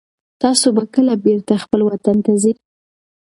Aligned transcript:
تاسو 0.41 0.67
به 0.75 0.83
کله 0.93 1.13
بېرته 1.25 1.53
خپل 1.63 1.79
وطن 1.83 2.17
ته 2.25 2.31
ځئ؟ 2.41 2.53